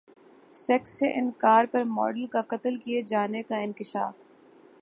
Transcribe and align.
sex 0.55 0.91
سے 0.91 1.11
انکار 1.15 1.65
پر 1.71 1.83
ماڈل 1.87 2.25
کا 2.25 2.41
قتل 2.47 2.75
کیے 2.77 3.01
جانے 3.03 3.43
کا 3.43 3.57
انکشاف 3.59 4.13